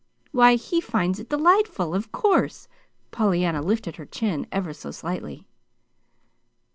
"Why, 0.31 0.55
he 0.55 0.81
finds 0.81 1.19
it 1.19 1.29
delightful, 1.29 1.93
of 1.93 2.11
course!" 2.11 2.67
Pollyanna 3.11 3.61
lifted 3.61 3.97
her 3.97 4.05
chin 4.07 4.47
ever 4.51 4.73
so 4.73 4.89
slightly. 4.89 5.45